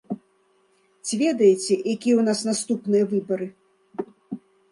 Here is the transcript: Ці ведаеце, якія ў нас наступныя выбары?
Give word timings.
Ці 1.05 1.13
ведаеце, 1.23 1.73
якія 1.95 2.15
ў 2.23 2.25
нас 2.31 2.39
наступныя 2.49 3.03
выбары? 3.11 3.47